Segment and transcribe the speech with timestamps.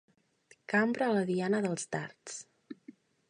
[0.73, 2.41] Cambra a la diana dels dards.